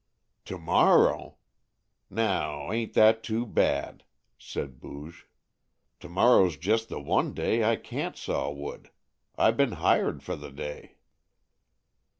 [0.45, 1.37] "To morrow?
[2.09, 4.03] Now, ain't that too bad!"
[4.39, 5.27] said Booge.
[5.99, 8.89] "To morrow's just the one day I can't saw wood.
[9.37, 10.95] I been hired for the day."